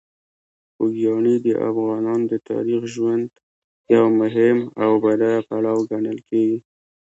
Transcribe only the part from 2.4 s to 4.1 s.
تاریخي ژوند یو